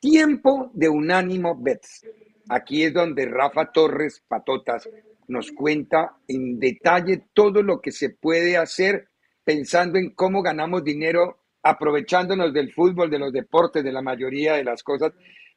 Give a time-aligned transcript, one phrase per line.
[0.00, 2.06] Tiempo de unánimo bets.
[2.48, 4.88] Aquí es donde Rafa Torres Patotas
[5.28, 9.08] nos cuenta en detalle todo lo que se puede hacer
[9.42, 14.64] pensando en cómo ganamos dinero aprovechándonos del fútbol, de los deportes, de la mayoría de
[14.64, 15.12] las cosas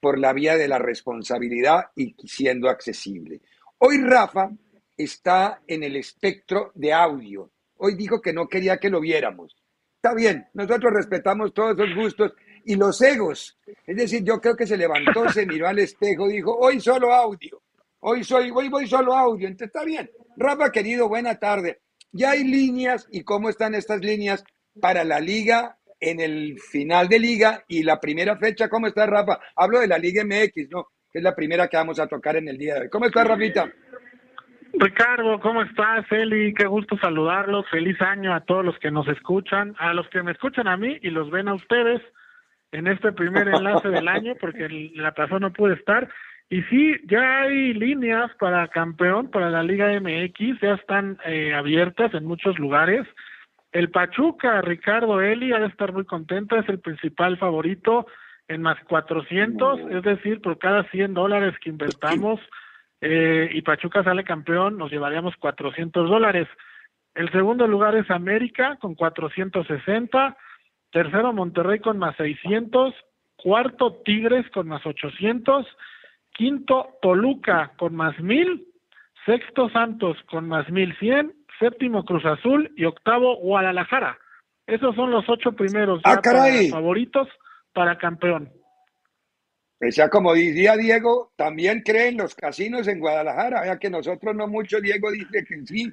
[0.00, 3.40] por la vía de la responsabilidad y siendo accesible.
[3.78, 4.50] Hoy Rafa
[4.96, 7.52] está en el espectro de audio.
[7.76, 9.56] Hoy dijo que no quería que lo viéramos.
[9.94, 12.32] Está bien, nosotros respetamos todos esos gustos
[12.64, 13.58] y los egos.
[13.86, 17.62] Es decir, yo creo que se levantó, se miró al espejo, dijo, hoy solo audio,
[18.00, 19.48] hoy soy, hoy voy solo audio.
[19.48, 20.10] Entonces está bien.
[20.36, 21.80] Rafa, querido, buena tarde.
[22.12, 24.44] Ya hay líneas y cómo están estas líneas
[24.80, 28.68] para la liga en el final de liga y la primera fecha.
[28.68, 29.38] ¿Cómo está Rafa?
[29.56, 30.88] Hablo de la Liga MX, ¿no?
[31.10, 32.88] Que es la primera que vamos a tocar en el día de hoy.
[32.90, 33.70] ¿Cómo está Rafita?
[34.74, 36.54] Ricardo, ¿cómo estás, Eli?
[36.54, 37.66] Qué gusto saludarlos.
[37.70, 40.98] Feliz año a todos los que nos escuchan, a los que me escuchan a mí
[41.02, 42.00] y los ven a ustedes
[42.72, 46.08] en este primer enlace del año, porque la pasada no pude estar.
[46.50, 52.12] Y sí, ya hay líneas para campeón, para la Liga MX, ya están eh, abiertas
[52.14, 53.06] en muchos lugares.
[53.70, 58.06] El Pachuca, Ricardo Eli, ha de estar muy contento, es el principal favorito
[58.48, 62.38] en más 400, es decir, por cada 100 dólares que invertamos
[63.00, 66.48] eh, y Pachuca sale campeón, nos llevaríamos 400 dólares.
[67.14, 70.36] El segundo lugar es América con 460,
[70.92, 72.94] tercero Monterrey con más 600,
[73.36, 75.66] cuarto Tigres con más 800,
[76.32, 78.66] quinto Toluca con más 1000,
[79.26, 84.18] sexto Santos con más 1100, séptimo Cruz Azul y octavo Guadalajara.
[84.66, 86.20] Esos son los ocho primeros ah,
[86.70, 87.28] favoritos
[87.72, 88.52] para campeón.
[89.78, 94.46] Pues ya como decía Diego, también creen los casinos en Guadalajara, ya que nosotros no
[94.46, 95.92] mucho, Diego dice que sí.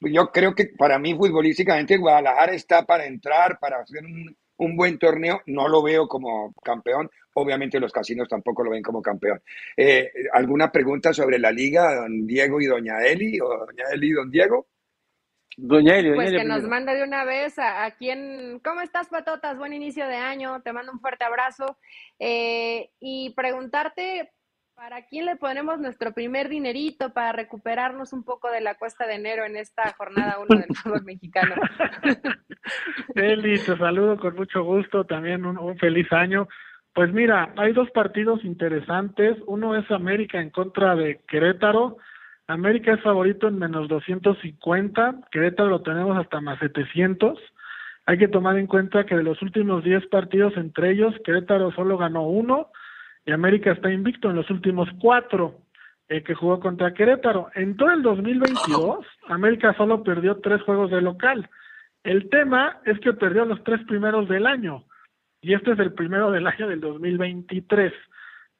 [0.00, 4.76] Pues yo creo que para mí futbolísticamente Guadalajara está para entrar, para hacer un, un
[4.76, 9.42] buen torneo, no lo veo como campeón, obviamente los casinos tampoco lo ven como campeón.
[9.76, 14.12] Eh, ¿Alguna pregunta sobre la liga, don Diego y doña Eli, o doña Eli y
[14.12, 14.68] don Diego?
[15.56, 19.56] Doña Eli, Pues que nos manda de una vez a, quien, ¿cómo estás, Patotas?
[19.56, 21.78] Buen inicio de año, te mando un fuerte abrazo.
[22.18, 24.32] Eh, y preguntarte,
[24.74, 29.14] ¿para quién le ponemos nuestro primer dinerito para recuperarnos un poco de la cuesta de
[29.14, 31.54] enero en esta jornada 1 del fútbol mexicano?
[33.14, 36.48] Eli, te saludo con mucho gusto, también un feliz año.
[36.92, 39.36] Pues mira, hay dos partidos interesantes.
[39.46, 41.98] Uno es América en contra de Querétaro
[42.46, 47.38] América es favorito en menos 250, Querétaro lo tenemos hasta más 700.
[48.06, 51.96] Hay que tomar en cuenta que de los últimos 10 partidos entre ellos, Querétaro solo
[51.96, 52.68] ganó uno
[53.26, 55.60] y América está invicto en los últimos cuatro
[56.08, 57.48] eh, que jugó contra Querétaro.
[57.54, 61.48] En todo el 2022, América solo perdió tres juegos de local.
[62.02, 64.84] El tema es que perdió los tres primeros del año
[65.44, 67.92] y este es el primero del año del 2023.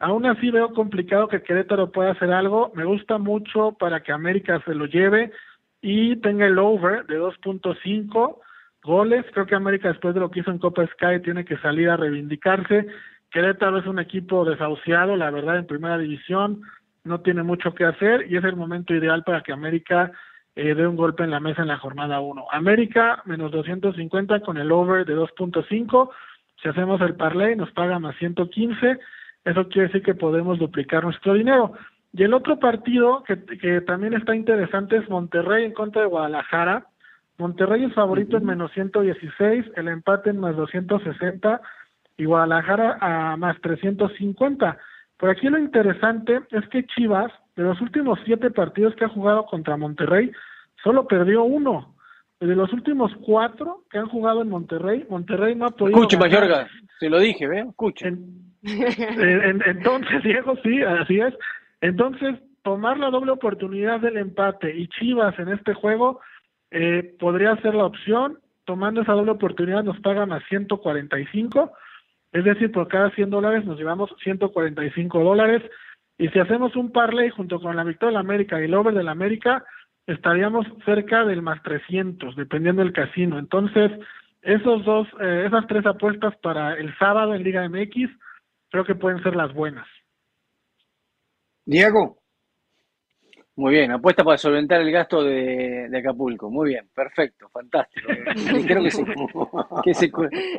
[0.00, 2.72] Aún así veo complicado que Querétaro pueda hacer algo.
[2.74, 5.32] Me gusta mucho para que América se lo lleve
[5.80, 8.38] y tenga el over de 2.5
[8.82, 9.24] goles.
[9.32, 11.96] Creo que América después de lo que hizo en Copa Sky tiene que salir a
[11.96, 12.86] reivindicarse.
[13.34, 16.62] Querétaro es un equipo desahuciado, la verdad, en primera división.
[17.02, 20.12] No tiene mucho que hacer y es el momento ideal para que América
[20.54, 22.46] eh, dé un golpe en la mesa en la jornada 1.
[22.52, 26.10] América menos 250 con el over de 2.5.
[26.62, 29.00] Si hacemos el parlay nos paga más 115
[29.44, 31.72] eso quiere decir que podemos duplicar nuestro dinero.
[32.12, 36.86] Y el otro partido que, que también está interesante es Monterrey en contra de Guadalajara.
[37.38, 41.60] Monterrey es favorito en menos 116, el empate en más 260
[42.16, 44.78] y Guadalajara a más 350.
[45.16, 49.46] Por aquí lo interesante es que Chivas, de los últimos siete partidos que ha jugado
[49.46, 50.30] contra Monterrey,
[50.82, 51.94] solo perdió uno.
[52.40, 55.96] De los últimos cuatro que han jugado en Monterrey, Monterrey no ha podido.
[55.96, 57.68] Escuche, Mayorga, se lo dije, ¿ven?
[57.68, 58.12] Escuche.
[58.62, 61.32] entonces, Diego, sí, así es.
[61.80, 66.20] Entonces, tomar la doble oportunidad del empate y Chivas en este juego
[66.70, 68.40] eh, podría ser la opción.
[68.64, 71.72] Tomando esa doble oportunidad nos pagan a 145,
[72.34, 75.62] es decir, por cada 100 dólares nos llevamos 145 dólares.
[76.18, 79.08] Y si hacemos un parlay junto con la victoria del América y el over del
[79.08, 79.64] América,
[80.04, 83.38] estaríamos cerca del más 300, dependiendo del casino.
[83.38, 83.92] Entonces,
[84.42, 88.10] esos dos, eh, esas tres apuestas para el sábado en Liga MX
[88.68, 89.86] creo que pueden ser las buenas.
[91.64, 92.18] Diego.
[93.56, 96.50] Muy bien, apuesta para solventar el gasto de, Acapulco.
[96.50, 98.08] Muy bien, perfecto, fantástico.
[98.66, 99.04] Creo que se,
[99.84, 100.10] que, se,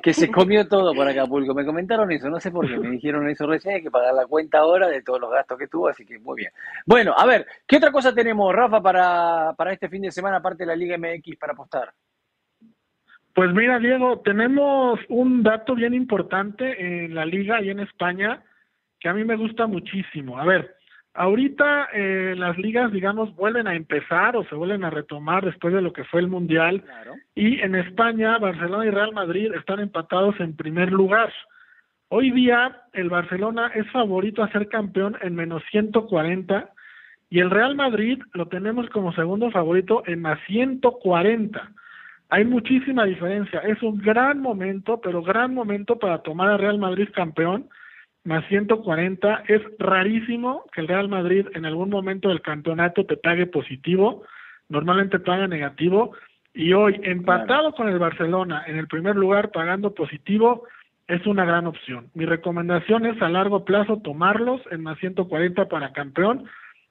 [0.00, 1.54] que se comió todo por Acapulco.
[1.54, 4.26] Me comentaron eso, no sé por qué, me dijeron eso recién, hay que pagar la
[4.26, 6.52] cuenta ahora de todos los gastos que tuvo, así que muy bien.
[6.86, 10.62] Bueno, a ver, ¿qué otra cosa tenemos, Rafa, para, para este fin de semana, aparte
[10.62, 11.92] de la Liga MX, para apostar?
[13.34, 18.40] Pues mira, Diego, tenemos un dato bien importante en la liga y en España
[19.00, 20.38] que a mí me gusta muchísimo.
[20.38, 20.76] A ver,
[21.14, 25.80] ahorita eh, las ligas, digamos, vuelven a empezar o se vuelven a retomar después de
[25.80, 26.84] lo que fue el Mundial.
[27.34, 31.32] Y en España, Barcelona y Real Madrid están empatados en primer lugar.
[32.08, 36.70] Hoy día el Barcelona es favorito a ser campeón en menos 140
[37.30, 41.72] y el Real Madrid lo tenemos como segundo favorito en más 140.
[42.28, 43.60] Hay muchísima diferencia.
[43.60, 47.68] Es un gran momento, pero gran momento para tomar al Real Madrid campeón,
[48.24, 49.44] más 140.
[49.48, 54.24] Es rarísimo que el Real Madrid en algún momento del campeonato te pague positivo,
[54.68, 56.12] normalmente paga negativo.
[56.54, 60.64] Y hoy, empatado con el Barcelona en el primer lugar, pagando positivo,
[61.08, 62.08] es una gran opción.
[62.14, 66.44] Mi recomendación es a largo plazo tomarlos en más 140 para campeón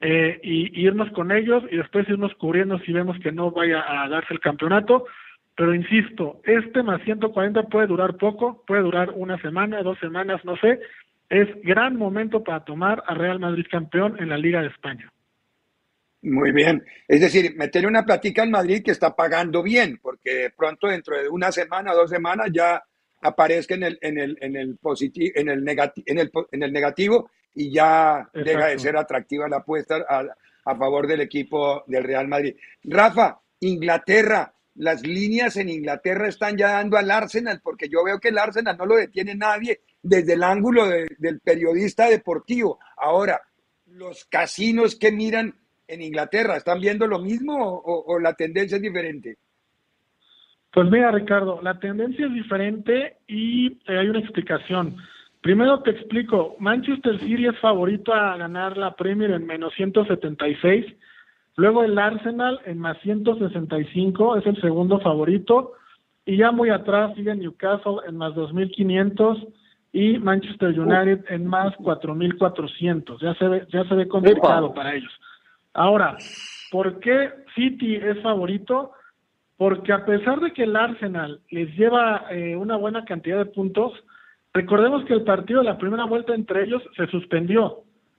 [0.00, 3.84] eh, y, y irnos con ellos y después irnos cubriendo si vemos que no vaya
[3.88, 5.06] a darse el campeonato
[5.56, 10.56] pero insisto, este más 140 puede durar poco, puede durar una semana, dos semanas, no
[10.58, 10.80] sé.
[11.28, 15.12] Es gran momento para tomar a Real Madrid campeón en la Liga de España.
[16.22, 16.84] Muy bien.
[17.06, 21.28] Es decir, meterle una platica en Madrid que está pagando bien, porque pronto dentro de
[21.28, 22.82] una semana, dos semanas ya
[23.22, 26.72] aparezca en el, en el, en el positivo, en el negativo, en el, en el
[26.72, 30.24] negativo y ya deja de ser atractiva la apuesta a,
[30.64, 32.56] a favor del equipo del Real Madrid.
[32.84, 38.28] Rafa, Inglaterra, las líneas en Inglaterra están ya dando al Arsenal, porque yo veo que
[38.28, 42.78] el Arsenal no lo detiene nadie desde el ángulo del periodista deportivo.
[42.96, 43.40] Ahora,
[43.86, 45.54] los casinos que miran
[45.88, 49.36] en Inglaterra, ¿están viendo lo mismo o, la tendencia es diferente?
[50.72, 54.96] Pues mira, Ricardo, la tendencia es diferente y eh, hay una explicación.
[55.40, 60.84] Primero te explico, Manchester City es favorito a ganar la Premier en menos 176
[61.56, 65.72] Luego el Arsenal en más 165 es el segundo favorito.
[66.26, 69.48] Y ya muy atrás sigue Newcastle en más 2.500
[69.96, 73.18] y Manchester United en más 4.400.
[73.18, 75.10] Ya se ve, ya se ve complicado para ellos.
[75.72, 76.18] Ahora,
[76.70, 78.92] ¿por qué City es favorito?
[79.56, 83.94] Porque a pesar de que el Arsenal les lleva eh, una buena cantidad de puntos,
[84.52, 87.78] recordemos que el partido de la primera vuelta entre ellos se suspendió,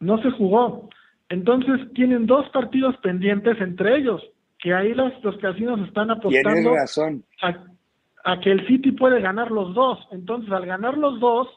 [0.00, 0.88] no se jugó.
[1.28, 4.22] Entonces tienen dos partidos pendientes entre ellos,
[4.58, 6.72] que ahí los, los casinos están apostando
[7.42, 7.64] A,
[8.42, 9.98] que el City puede ganar los dos.
[10.10, 11.48] Entonces al ganar los dos,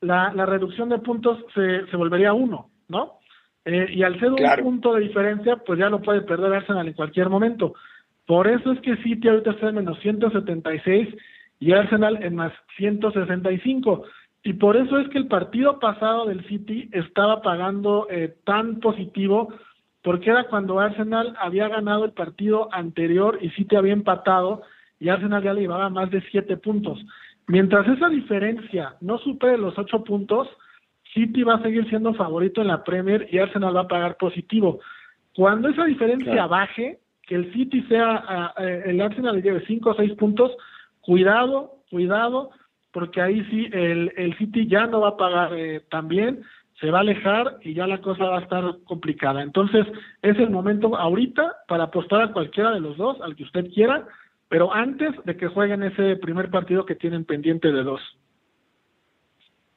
[0.00, 3.18] la, la reducción de puntos se, se volvería uno, ¿no?
[3.66, 6.94] Eh, y al ser un punto de diferencia, pues ya lo puede perder Arsenal en
[6.94, 7.74] cualquier momento.
[8.24, 11.08] Por eso es que City ahorita está en menos 176
[11.58, 14.04] y Arsenal en más 165.
[14.44, 19.52] Y por eso es que el partido pasado del City estaba pagando eh, tan positivo,
[20.02, 24.62] porque era cuando Arsenal había ganado el partido anterior y City había empatado
[24.98, 26.98] y Arsenal ya le llevaba más de siete puntos.
[27.48, 30.48] Mientras esa diferencia no supere los ocho puntos,
[31.14, 34.80] City va a seguir siendo favorito en la Premier y Arsenal va a pagar positivo.
[35.34, 40.12] Cuando esa diferencia baje, que el City sea, el Arsenal le lleve cinco o seis
[40.12, 40.52] puntos,
[41.00, 42.50] cuidado, cuidado,
[42.92, 46.42] porque ahí sí el, el City ya no va a pagar eh, tan bien,
[46.80, 49.42] se va a alejar y ya la cosa va a estar complicada.
[49.42, 49.86] Entonces,
[50.22, 54.06] es el momento ahorita para apostar a cualquiera de los dos, al que usted quiera,
[54.48, 58.00] pero antes de que jueguen ese primer partido que tienen pendiente de dos.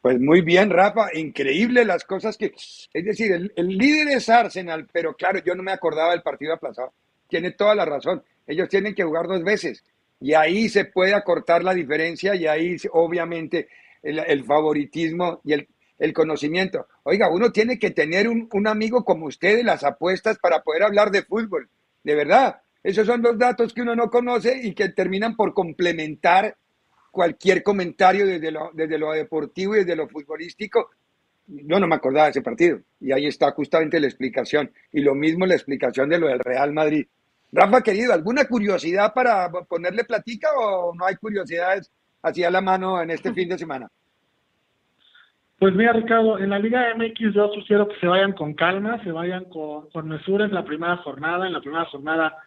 [0.01, 5.13] Pues muy bien, Rafa, increíble las cosas que, es decir, el, líder es Arsenal, pero
[5.13, 6.93] claro, yo no me acordaba del partido aplazado.
[7.27, 8.23] Tiene toda la razón.
[8.47, 9.83] Ellos tienen que jugar dos veces
[10.21, 13.67] y ahí se puede acortar la diferencia y ahí obviamente
[14.01, 16.87] el, favoritismo y el, conocimiento.
[17.03, 20.83] Oiga, uno tiene que tener un, un amigo como usted en las apuestas para poder
[20.83, 21.69] hablar de fútbol,
[22.03, 22.61] de verdad.
[22.83, 26.55] Esos son los datos que uno no conoce y que terminan por complementar
[27.11, 30.91] cualquier comentario desde lo, desde lo deportivo y desde lo futbolístico.
[31.47, 34.71] Yo no me acordaba de ese partido y ahí está justamente la explicación.
[34.91, 37.07] Y lo mismo la explicación de lo del Real Madrid.
[37.51, 43.01] Rafa, querido, ¿alguna curiosidad para ponerle platica o no hay curiosidades así a la mano
[43.01, 43.87] en este fin de semana?
[45.57, 49.11] Pues mira, Ricardo, en la Liga MX yo sugiero que se vayan con calma, se
[49.11, 51.47] vayan con, con mesura en la primera jornada.
[51.47, 52.37] En la primera jornada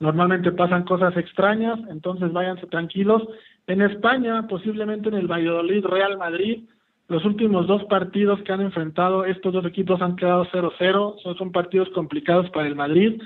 [0.00, 3.22] normalmente pasan cosas extrañas, entonces váyanse tranquilos.
[3.66, 6.68] En España, posiblemente en el Valladolid Real Madrid,
[7.08, 11.88] los últimos dos partidos que han enfrentado estos dos equipos han quedado 0-0, son, partidos
[11.90, 13.20] complicados para el Madrid.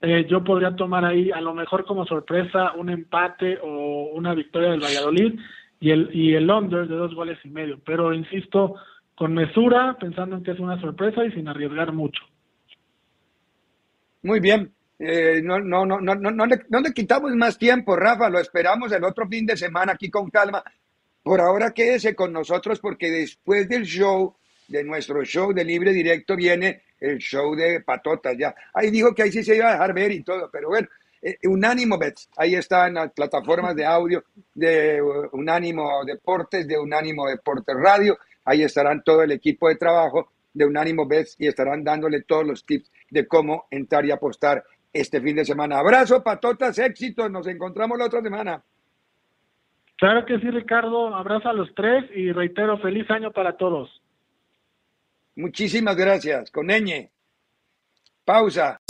[0.00, 4.70] Eh, yo podría tomar ahí a lo mejor como sorpresa un empate o una victoria
[4.70, 5.38] del Valladolid
[5.80, 7.78] y el, y el de dos goles y medio.
[7.84, 8.76] Pero insisto,
[9.14, 12.22] con mesura, pensando en que es una sorpresa y sin arriesgar mucho.
[14.22, 14.75] Muy bien.
[14.98, 18.90] Eh, no, no, no, no, no, le, no le quitamos más tiempo, Rafa, lo esperamos
[18.92, 20.64] el otro fin de semana aquí con calma.
[21.22, 24.36] Por ahora quédese con nosotros porque después del show,
[24.68, 28.54] de nuestro show de libre directo, viene el show de patotas ya.
[28.72, 30.88] Ahí dijo que ahí sí se iba a dejar ver y todo, pero bueno,
[31.20, 34.24] eh, Unánimo Bets, ahí están las plataformas de audio
[34.54, 40.64] de Unánimo Deportes, de Unánimo Deportes Radio, ahí estarán todo el equipo de trabajo de
[40.64, 44.64] Unánimo Bets y estarán dándole todos los tips de cómo entrar y apostar
[45.00, 45.78] este fin de semana.
[45.78, 48.62] Abrazo, patotas, éxitos, nos encontramos la otra semana.
[49.96, 54.02] Claro que sí, Ricardo, abrazo a los tres y reitero, feliz año para todos.
[55.36, 57.08] Muchísimas gracias, con ñ.
[58.24, 58.80] Pausa.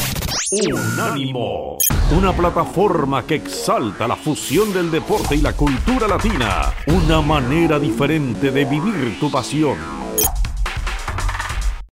[0.50, 1.76] Unánimo,
[2.16, 8.52] una plataforma que exalta la fusión del deporte y la cultura latina, una manera diferente
[8.52, 10.05] de vivir tu pasión.